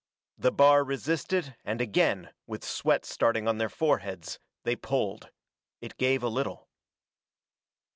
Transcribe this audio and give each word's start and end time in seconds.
The 0.39 0.51
bar 0.51 0.83
resisted 0.83 1.55
and 1.63 1.79
again, 1.79 2.31
with 2.47 2.63
sweat 2.65 3.05
starting 3.05 3.47
on 3.47 3.59
their 3.59 3.69
foreheads, 3.69 4.39
they 4.63 4.75
pulled. 4.75 5.29
It 5.79 5.95
gave 5.97 6.23
a 6.23 6.27
little. 6.27 6.67